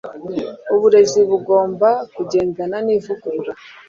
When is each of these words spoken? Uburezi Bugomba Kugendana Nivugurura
Uburezi 0.73 1.19
Bugomba 1.29 1.89
Kugendana 2.15 2.77
Nivugurura 2.85 3.51